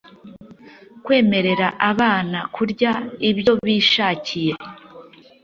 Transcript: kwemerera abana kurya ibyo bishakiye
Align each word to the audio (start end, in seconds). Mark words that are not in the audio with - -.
kwemerera 1.05 1.67
abana 1.89 2.39
kurya 2.55 2.91
ibyo 3.29 3.53
bishakiye 3.65 4.53